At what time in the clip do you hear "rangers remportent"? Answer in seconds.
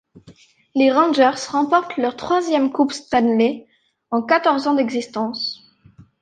0.91-1.97